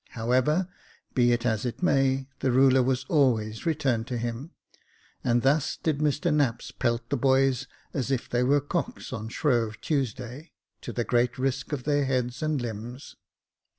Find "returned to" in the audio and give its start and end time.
3.67-4.17